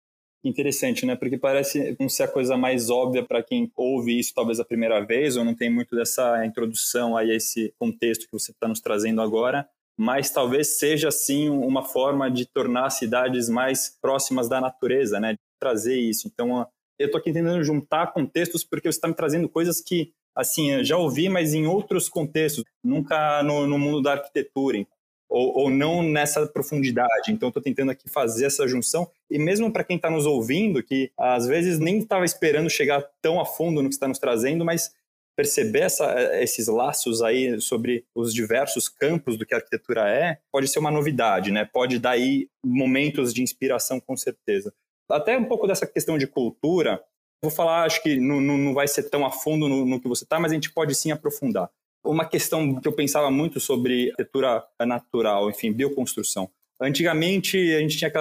[0.44, 1.16] interessante, né?
[1.16, 5.00] Porque parece não ser a coisa mais óbvia para quem ouve isso talvez a primeira
[5.00, 8.80] vez, ou não tem muito dessa introdução aí a esse contexto que você está nos
[8.80, 14.60] trazendo agora, mas talvez seja sim uma forma de tornar as cidades mais próximas da
[14.60, 15.32] natureza, né?
[15.32, 16.28] De trazer isso.
[16.28, 16.66] Então,
[16.98, 20.96] eu estou aqui tentando juntar contextos porque você está me trazendo coisas que, assim, já
[20.96, 24.86] ouvi, mas em outros contextos, nunca no, no mundo da arquitetura
[25.34, 27.32] ou, ou não nessa profundidade.
[27.32, 29.10] Então, estou tentando aqui fazer essa junção.
[29.28, 33.40] E mesmo para quem está nos ouvindo, que às vezes nem estava esperando chegar tão
[33.40, 34.94] a fundo no que está nos trazendo, mas
[35.36, 40.68] perceber essa, esses laços aí sobre os diversos campos do que a arquitetura é, pode
[40.68, 41.64] ser uma novidade, né?
[41.64, 44.72] Pode dar aí momentos de inspiração, com certeza.
[45.10, 47.02] Até um pouco dessa questão de cultura,
[47.42, 50.22] vou falar, acho que não, não vai ser tão a fundo no, no que você
[50.22, 51.68] está, mas a gente pode sim aprofundar.
[52.04, 56.50] Uma questão que eu pensava muito sobre arquitetura natural, enfim, bioconstrução.
[56.80, 58.12] Antigamente, a gente tinha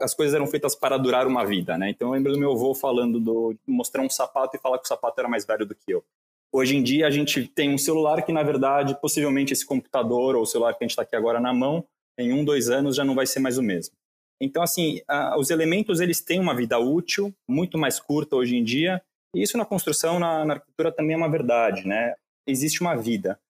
[0.00, 1.90] as coisas eram feitas para durar uma vida, né?
[1.90, 4.88] Então, eu lembro do meu avô falando do mostrar um sapato e falar que o
[4.88, 6.02] sapato era mais velho do que eu.
[6.50, 10.42] Hoje em dia, a gente tem um celular que, na verdade, possivelmente esse computador ou
[10.42, 11.84] o celular que a gente está aqui agora na mão,
[12.18, 13.94] em um, dois anos já não vai ser mais o mesmo.
[14.40, 18.64] Então, assim, a, os elementos eles têm uma vida útil muito mais curta hoje em
[18.64, 19.02] dia,
[19.34, 22.14] e isso na construção, na, na arquitetura também é uma verdade, né?
[22.46, 23.40] Existe uma vida.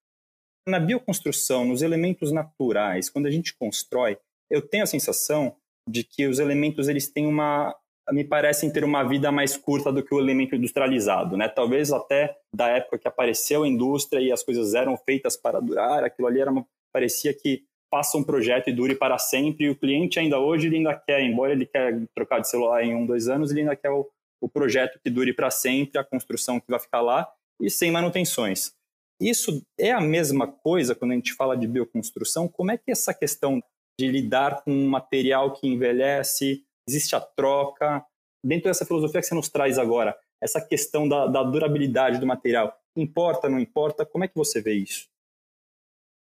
[0.67, 4.17] Na bioconstrução, nos elementos naturais, quando a gente constrói,
[4.49, 5.55] eu tenho a sensação
[5.87, 7.75] de que os elementos eles têm uma
[8.11, 11.47] me parecem ter uma vida mais curta do que o elemento industrializado, né?
[11.47, 16.03] Talvez até da época que apareceu a indústria e as coisas eram feitas para durar,
[16.03, 19.65] aquilo ali era uma, parecia que passa um projeto e dure para sempre.
[19.65, 22.93] E o cliente ainda hoje ele ainda quer, embora ele quer trocar de celular em
[22.93, 24.07] um, dois anos, ele ainda quer o,
[24.39, 27.27] o projeto que dure para sempre, a construção que vai ficar lá
[27.59, 28.74] e sem manutenções.
[29.19, 32.47] Isso é a mesma coisa quando a gente fala de bioconstrução.
[32.47, 33.61] Como é que essa questão
[33.99, 38.05] de lidar com um material que envelhece, existe a troca,
[38.43, 42.77] dentro dessa filosofia que você nos traz agora, essa questão da, da durabilidade do material,
[42.95, 44.05] importa, não importa?
[44.05, 45.07] Como é que você vê isso?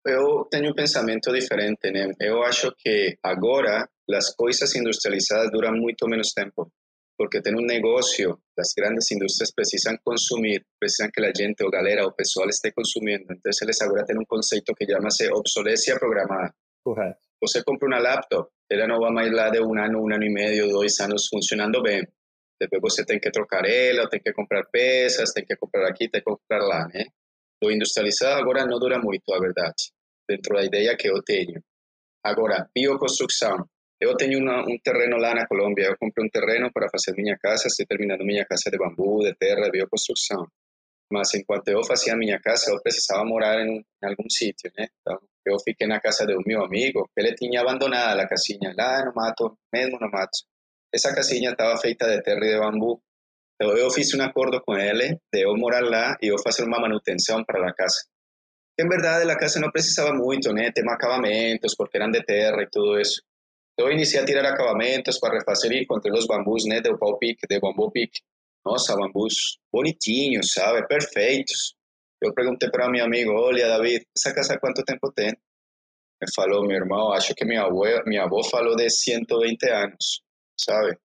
[0.04, 2.12] Eu tenho um pensamento diferente, né?
[2.20, 6.70] Eu acho que agora as coisas industrializadas duram muito menos tempo,
[7.22, 12.04] porque tem um negócio, as grandes indústrias precisam consumir, precisam que a gente, ou galera,
[12.04, 13.22] o pessoal esteja consumindo.
[13.30, 16.52] Então, eles agora têm um conceito que chama-se obsolescência programada.
[16.84, 17.20] Correto.
[17.40, 20.32] Você compra uma laptop, ela não vai mais lá de um ano, um ano e
[20.32, 22.04] meio, dois anos funcionando bem.
[22.60, 26.20] Depois você tem que trocar ela, tem que comprar peças, tem que comprar aqui, tem
[26.20, 27.04] que comprar lá, né?
[27.62, 29.92] O industrializado agora não dura muito, a verdade,
[30.28, 31.62] dentro da ideia que eu tenho.
[32.24, 33.64] Agora, bioconstrução.
[34.02, 37.38] Eu tenho uma, um terreno lá na Colômbia, eu comprei um terreno para fazer minha
[37.38, 40.44] casa, estou terminando minha casa de bambu, de terra, de bioconstrução.
[41.08, 44.88] Mas enquanto eu fazia minha casa, eu precisava morar em, em algum sítio, né?
[45.00, 48.74] Então, eu fiquei na casa de um meu amigo, que ele tinha abandonado a casinha
[48.76, 50.36] lá no mato, mesmo no mato.
[50.92, 53.00] Essa casinha estava feita de terra e de bambu,
[53.54, 56.80] então, eu fiz um acordo com ele de eu morar lá e eu fazer uma
[56.80, 58.02] manutenção para a casa.
[58.76, 60.72] Em verdade, a casa não precisava muito, né?
[60.72, 63.22] Tem acabamentos, porque eram de terra e tudo isso.
[63.72, 66.80] Então, eu iniciei a tirar acabamentos para refazer e encontrei os bambus, né?
[66.80, 68.20] Do pau de bambu pique.
[68.64, 70.86] Nossa, bambus bonitinhos, sabe?
[70.86, 71.74] Perfeitos.
[72.20, 75.28] Eu perguntei para meu amigo, olha, David, essa casa quanto tempo tem?
[75.28, 80.22] Ele falou, meu irmão, acho que minha avó, minha avó falou de 120 anos,
[80.56, 80.96] sabe?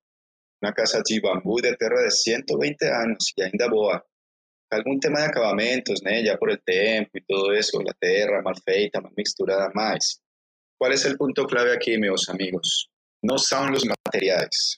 [0.61, 4.03] uma casa de bambu de terra de 120 anos e ainda boa.
[4.71, 6.23] Algum tema de acabamentos, né?
[6.25, 10.19] Já por o tempo e tudo isso, a terra mal feita, mal misturada, mais.
[10.79, 12.87] Qual é o ponto clave aqui, meus amigos?
[13.23, 14.77] Não são os materiais.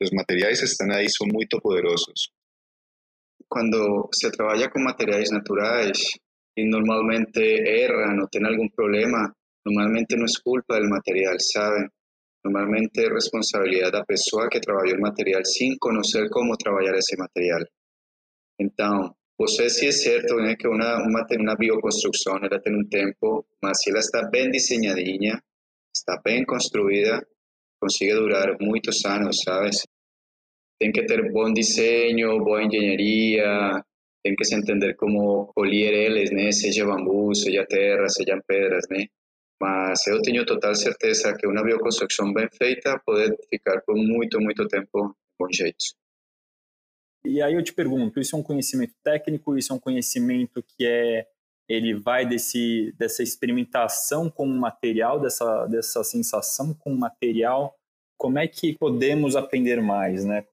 [0.00, 2.30] Os materiais estão aí, são muito poderosos.
[3.48, 5.98] Quando se trabalha com materiais naturais
[6.56, 9.34] e normalmente erram ou tem algum problema,
[9.66, 11.88] normalmente não é culpa do material, sabe?
[12.44, 17.16] Normalmente es responsabilidad de la persona que trabajó el material sin conocer cómo trabajar ese
[17.16, 17.66] material.
[18.58, 23.78] Entonces, pues sí es cierto que una, una, una bioconstrucción ela tiene un tiempo, mas
[23.80, 25.42] si ela está bien diseñadinha,
[25.92, 27.22] está bien construida,
[27.78, 29.84] consigue durar muchos años, sabes?
[30.78, 33.84] Tiene que tener buen diseño, buena ingeniería,
[34.22, 36.52] tiene que se entender cómo colher eles, né?
[36.52, 39.06] Seja bambu, seja terra, sejam pedras, né?
[39.60, 44.66] Mas eu tenho total certeza que uma bioconstrução bem feita pode ficar por muito, muito
[44.66, 46.03] tempo bom jeito.
[47.24, 50.86] E aí eu te pergunto, isso é um conhecimento técnico, isso é um conhecimento que
[50.86, 51.26] é
[51.66, 57.74] ele vai desse dessa experimentação com o material, dessa dessa sensação com o material,
[58.18, 60.44] como é que podemos aprender mais, né?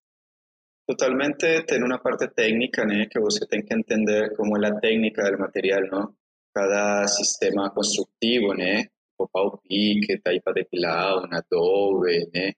[0.87, 5.31] Totalmente tem uma parte técnica, né, que você tem que entender como é a técnica
[5.31, 6.13] do material, não?
[6.53, 8.85] cada sistema constructivo, né?
[9.17, 12.53] O pau pique, taipa depilado, un adobe, né?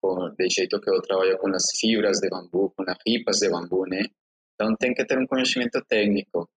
[0.00, 3.50] Com, de jeito que eu trabalho com as fibras de bambu, com as ripas de
[3.50, 4.02] bambu, né?
[4.54, 6.48] Então tem que ter um conhecimento técnico.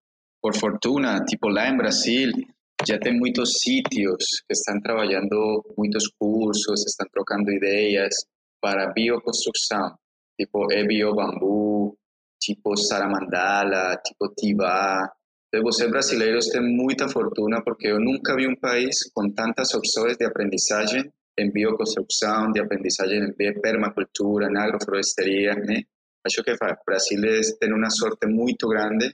[0.41, 2.32] Por fortuna, tipo lá em Brasil,
[2.88, 8.13] já tem muitos sítios que estão trabalhando muitos cursos, estão trocando ideias
[8.62, 9.95] para bioconstrução,
[10.39, 10.67] tipo
[11.15, 11.97] bambu,
[12.39, 15.12] tipo saramandala, tipo tibá,
[15.60, 20.25] você brasileiros têm muita fortuna porque eu nunca vi um país com tantas opções de
[20.25, 25.84] aprendizagem em bioconstrução, de aprendizagem em permacultura, em agrofloresteria, né?
[26.26, 27.22] Acho que o Brasil
[27.60, 29.08] tem uma sorte muito grande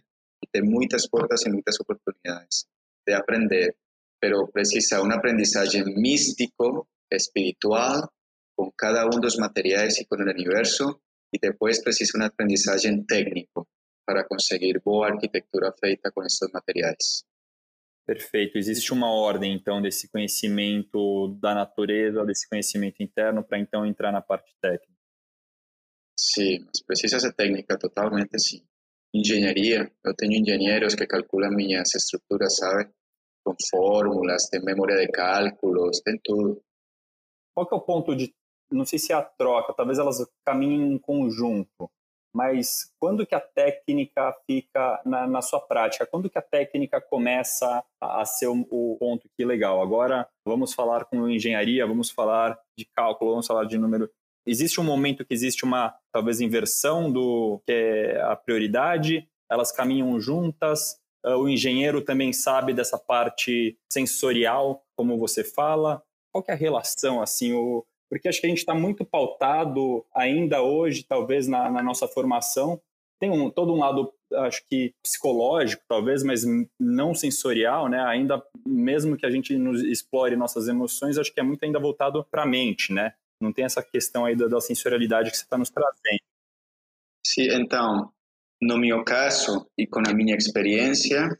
[0.44, 2.66] e tem muitas portas e muitas oportunidades
[3.08, 3.76] de aprender,
[4.20, 8.12] pero precisa uma aprendizagem místico, espiritual,
[8.58, 11.00] com cada um dos materiais e com o universo,
[11.34, 13.68] e depois precisa uma aprendizagem técnico,
[14.06, 15.10] para conseguir boa
[15.80, 17.27] feita com esses materiais.
[18.08, 18.58] Perfeito.
[18.58, 24.22] Existe uma ordem, então, desse conhecimento da natureza, desse conhecimento interno, para então entrar na
[24.22, 24.98] parte técnica.
[26.18, 28.66] Sim, precisa ser técnica totalmente, sim.
[29.14, 32.90] Engenharia, eu tenho engenheiros que calculam minhas estruturas, sabe?
[33.46, 36.64] Com fórmulas, tem memória de cálculos, tem tudo.
[37.54, 38.34] Qual que é o ponto de
[38.72, 41.90] não sei se é a troca, talvez elas caminhem em conjunto,
[42.34, 46.06] mas quando que a técnica fica na, na sua prática?
[46.06, 49.82] Quando que a técnica começa a, a ser o, o, ponto que legal?
[49.82, 54.10] Agora vamos falar com engenharia, vamos falar de cálculo, vamos falar de número.
[54.46, 60.20] Existe um momento que existe uma talvez inversão do que é a prioridade, elas caminham
[60.20, 61.00] juntas.
[61.26, 66.02] Ah, o engenheiro também sabe dessa parte sensorial, como você fala.
[66.32, 67.54] Qual que é a relação assim?
[67.54, 72.08] O, porque acho que a gente está muito pautado ainda hoje, talvez na, na, nossa
[72.08, 72.82] formação.
[73.20, 74.14] Tem um, todo um lado,
[74.46, 76.44] acho que psicológico, talvez, mas
[76.80, 78.00] não sensorial, né?
[78.06, 82.24] Ainda, mesmo que a gente nos explore nossas emoções, acho que é muito ainda voltado
[82.30, 83.14] para a mente, né?
[83.42, 86.22] Não tem essa questão aí da, da sensorialidade que você está nos trazendo.
[87.26, 88.12] Sim, então,
[88.62, 91.38] no meu caso e com a minha experiência,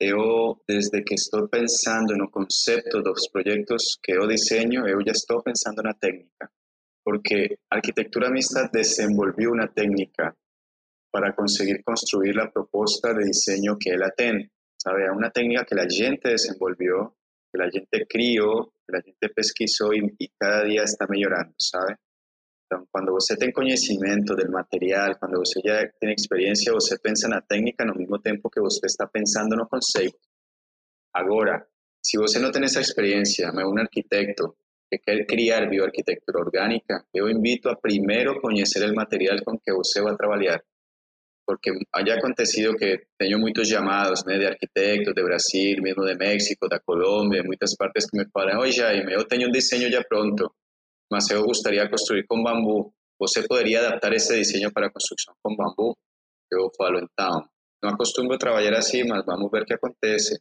[0.00, 5.42] eu, desde que estou pensando no conceito dos projetos que eu desenho, eu já estou
[5.42, 6.50] pensando na técnica.
[7.04, 10.36] Porque a arquitetura mista desenvolveu uma técnica
[11.12, 14.50] para conseguir construir a proposta de desenho que ela tem.
[14.82, 15.04] Sabe?
[15.04, 17.14] É uma técnica que a gente desenvolveu,
[17.54, 21.96] que a gente criou, que a gente pesquisou e, e cada dia está melhorando, sabe?
[22.66, 27.40] Então, quando você tem conhecimento do material, quando você já tem experiência, você pensa na
[27.40, 30.18] técnica no mesmo tempo que você está pensando no conceito.
[31.14, 31.64] Agora,
[32.04, 34.56] se você não tem essa experiência, mas é um arquiteto
[34.90, 40.02] que quer criar bioarquitetura orgânica, eu invito a primeiro conhecer o material com que você
[40.02, 40.60] vai trabalhar.
[41.46, 41.70] Porque
[42.04, 46.80] já acontecido que tenho muitos chamados né, de arquitetos de Brasil, mesmo de México, da
[46.80, 50.52] Colômbia, muitas partes que me falam, oi Jaime, eu tenho um desenho já pronto
[51.10, 52.92] mas eu gostaria construir com bambu.
[53.20, 55.96] Você poderia adaptar esse desenho para construção com bambu?
[56.52, 57.48] Eu falo, então,
[57.82, 60.38] não acostumo trabalhar assim, mas vamos ver o que acontece.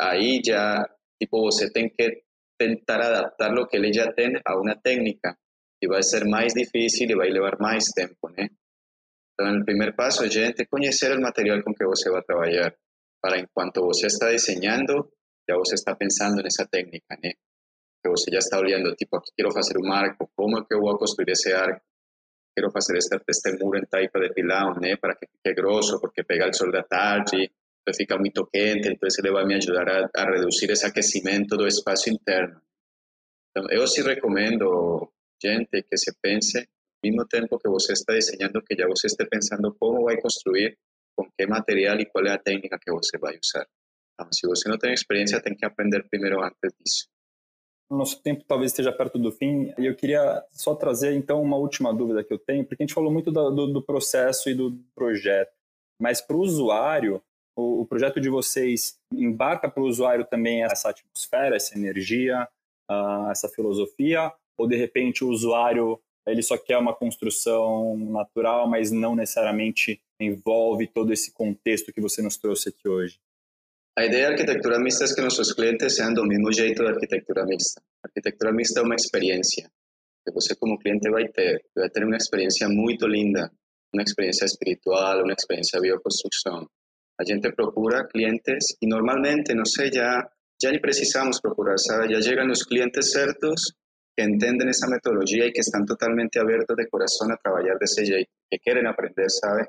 [0.00, 0.84] Aí já,
[1.20, 2.22] tipo, você tem que
[2.58, 5.36] tentar adaptar o que ele já tem a uma técnica.
[5.80, 8.48] E vai ser mais difícil e vai levar mais tempo, né?
[9.32, 12.74] Então, o primeiro passo é a gente conhecer o material com que você vai trabalhar.
[13.22, 15.08] Para enquanto você está desenhando,
[15.48, 17.32] já você está pensando nessa técnica, né?
[18.02, 20.80] Que você já está olhando, tipo, aqui quero fazer um arco, como é que eu
[20.80, 21.80] vou construir esse arco?
[22.56, 26.24] Quero fazer este, este muro em taipa de pilão, né, para que fique grosso, porque
[26.24, 27.50] pegar o sol da tarde,
[27.94, 32.10] fica muito quente, então ele vai me ajudar a, a reduzir esse aquecimento do espaço
[32.10, 32.60] interno.
[33.50, 35.10] Então, eu sim recomendo,
[35.42, 36.66] gente, que se pense, ao
[37.04, 40.76] mesmo tempo que você está desenhando, que já você esteja pensando como vai construir,
[41.16, 43.66] com que material e qual é a técnica que você vai usar.
[44.14, 47.08] Então, se você não tem experiência, tem que aprender primeiro antes disso.
[47.90, 49.72] Nosso tempo talvez esteja perto do fim.
[49.78, 52.94] E eu queria só trazer então uma última dúvida que eu tenho, porque a gente
[52.94, 55.52] falou muito do, do, processo e do projeto,
[56.00, 57.22] mas para o usuário,
[57.56, 62.46] o, projeto de vocês embarca para o usuário também essa atmosfera, essa energia,
[62.90, 68.90] uh, essa filosofia, ou de repente o usuário ele só quer uma construção natural, mas
[68.90, 73.18] não necessariamente envolve todo esse contexto que você nos trouxe aqui hoje?
[73.98, 77.44] A ideia da arquitetura mista é que nossos clientes sejam do mesmo jeito da arquitetura
[77.44, 77.82] mista.
[78.00, 79.68] A arquitetura mista é uma experiência
[80.24, 81.64] que você como cliente vai ter.
[81.74, 83.50] Vai ter uma experiência muito linda,
[83.92, 86.68] uma experiência espiritual, uma experiência de bioconstrução.
[87.20, 90.30] A gente procura clientes e normalmente, não sei, já,
[90.62, 92.14] já nem precisamos procurar, sabe?
[92.14, 93.72] Já chegam os clientes certos
[94.16, 98.30] que entendem essa metodologia e que estão totalmente abertos de coração a trabalhar desse jeito,
[98.48, 99.66] que querem aprender, sabe?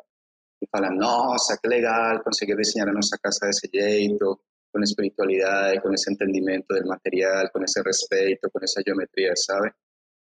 [0.62, 4.40] E falam, nossa, que legal conseguir desenhar a nossa casa desse jeito,
[4.72, 9.72] com espiritualidade, com esse entendimento do material, com esse respeito, com essa geometria, sabe?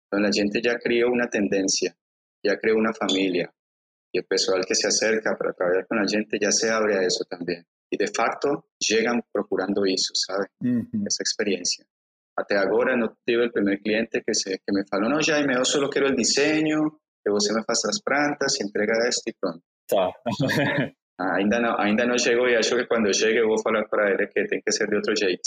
[0.06, 1.94] Então a gente já criou uma tendência,
[2.44, 3.50] já criou uma família.
[4.12, 7.06] E o pessoal que se acerca para trabalhar com a gente já se abre a
[7.06, 7.64] isso também.
[7.90, 10.46] E de fato, chegam procurando isso, sabe?
[10.62, 11.04] Uhum.
[11.06, 11.84] Essa experiência.
[12.36, 15.64] Até agora não tive o primeiro cliente que, se, que me falou, não, Jaime, eu
[15.64, 16.90] só quero o desenho,
[17.22, 19.62] que você me faça as plantas, entrega isto e pronto.
[19.88, 20.10] Tá.
[21.18, 24.26] ainda não, ainda não chegou e acho que quando chegue eu vou falar para ele
[24.26, 25.42] que tem que ser de outro jeito.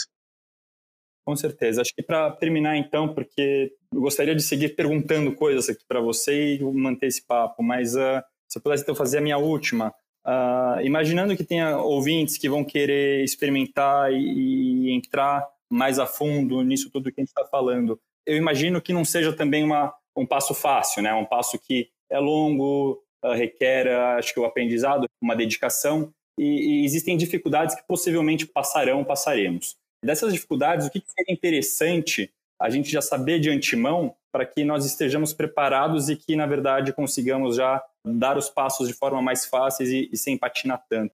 [1.25, 1.81] Com certeza.
[1.81, 6.55] Acho que para terminar então, porque eu gostaria de seguir perguntando coisas aqui para você
[6.55, 9.93] e manter esse papo, mas uh, se eu pudesse então fazer a minha última,
[10.25, 16.61] uh, imaginando que tenha ouvintes que vão querer experimentar e, e entrar mais a fundo
[16.61, 20.25] nisso tudo que a gente está falando, eu imagino que não seja também uma, um
[20.25, 21.13] passo fácil, né?
[21.13, 23.87] Um passo que é longo, requer,
[24.17, 29.75] acho que o aprendizado, uma dedicação, e, e, existem dificuldades que possivelmente passarão, passaremos.
[30.03, 34.85] Dessas dificuldades, o que, seria interessante a gente já saber de antemão para que nós
[34.85, 39.89] estejamos preparados e que, na verdade, consigamos já dar os passos de forma mais fáceis
[39.89, 41.13] e, e sem patinar tanto.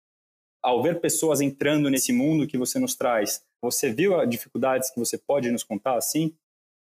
[0.62, 4.98] Ao ver pessoas entrando nesse mundo que você nos traz, você viu as dificuldades que
[4.98, 6.34] você pode nos contar assim?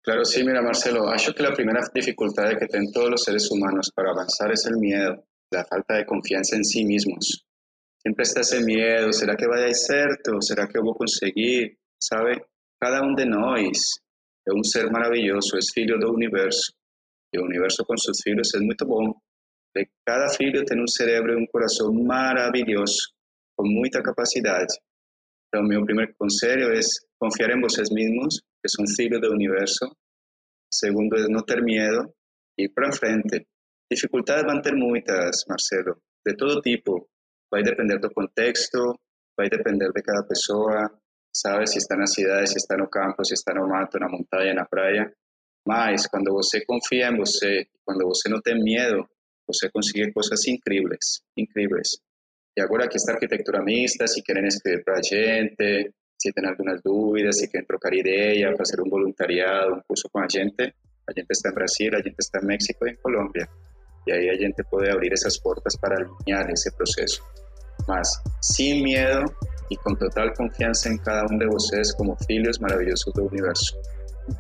[0.04, 3.92] Claro, sí, mira, Marcelo, acho que la primera dificultad que tienen todos los seres humanos
[3.94, 7.46] para avanzar es el miedo, la falta de confianza en sí mismos.
[8.02, 10.42] Siempre está ese miedo, ¿será que vaya a cierto?
[10.42, 11.78] ¿Será que voy a conseguir?
[12.00, 12.48] ¿Sabe?
[12.80, 14.02] Cada uno de nosotros
[14.44, 16.74] es un ser maravilloso, es filho del universo.
[17.32, 19.14] Y el universo con sus filhos es muy bom.
[19.76, 23.12] De cada filho tiene un cerebro y un corazón maravilloso,
[23.56, 24.66] con mucha capacidad.
[25.52, 29.98] Entonces, mi primer consejo es confiar en vosotros mismos, que son filhos del universo.
[30.70, 32.16] Segundo es no tener miedo,
[32.58, 33.48] ir para frente.
[33.90, 37.10] Dificultades van a tener muchas, Marcelo, de todo tipo.
[37.54, 39.02] Va a depender del contexto,
[39.38, 40.90] va a depender de cada persona,
[41.34, 41.72] sabes?
[41.72, 44.00] Si está en la ciudad, si está en el campo, si está en el mato,
[44.10, 45.12] montaña, en la playa.
[45.66, 49.10] Mas, cuando você confía en você, cuando você no tiene miedo,
[49.46, 52.02] você consigue cosas increíbles, increíbles.
[52.56, 57.38] Y ahora aquí está arquitectura mixta, si quieren escribir para gente, si tienen algunas dudas,
[57.38, 60.76] si quieren trocar ideas, hacer un voluntariado, un curso con la gente,
[61.08, 63.50] la gente está en Brasil, la gente está en México y en Colombia.
[64.06, 67.24] Y ahí la gente puede abrir esas puertas para alinear ese proceso.
[67.88, 69.26] Más, sin miedo
[69.70, 73.76] y con total confiança em cada um de vocês como filhos maravilhosos do universo.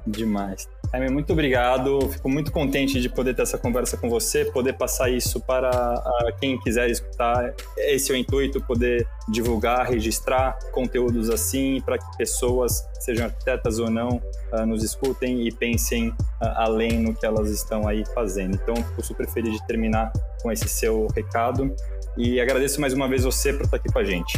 [0.05, 0.69] Demais.
[0.93, 2.01] Jaime, muito obrigado.
[2.09, 6.03] Fico muito contente de poder ter essa conversa com você, poder passar isso para
[6.39, 7.53] quem quiser escutar.
[7.77, 13.89] Esse é o intuito, poder divulgar, registrar conteúdos assim, para que pessoas, sejam arquitetas ou
[13.89, 14.21] não,
[14.51, 18.55] ah, nos escutem e pensem ah, além no que elas estão aí fazendo.
[18.61, 20.11] Então, fico super feliz de terminar
[20.41, 21.73] com esse seu recado
[22.17, 24.37] e agradeço mais uma vez você por estar aqui com a gente.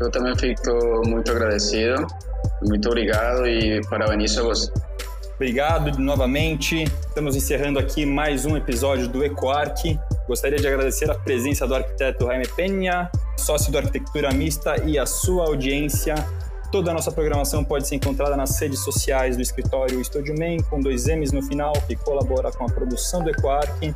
[0.00, 2.06] Eu também fico muito agradecido.
[2.62, 4.70] Muito obrigado e parabéns a você.
[5.38, 6.82] Obrigado novamente.
[6.82, 9.96] Estamos encerrando aqui mais um episódio do EcoArc.
[10.26, 15.06] Gostaria de agradecer a presença do arquiteto Jaime Penha, sócio do Arquitetura Mista e a
[15.06, 16.16] sua audiência.
[16.72, 20.80] Toda a nossa programação pode ser encontrada nas redes sociais do escritório Estúdio Man, com
[20.80, 23.94] dois M's no final, que colabora com a produção do EcoArc.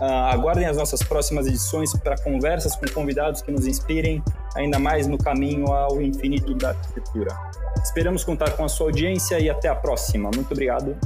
[0.00, 4.22] Uh, aguardem as nossas próximas edições para conversas com convidados que nos inspirem
[4.56, 7.36] ainda mais no caminho ao infinito da arquitetura.
[7.82, 10.30] Esperamos contar com a sua audiência e até a próxima.
[10.34, 10.96] Muito obrigado.